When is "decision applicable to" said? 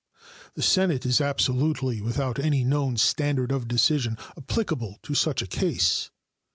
3.67-5.13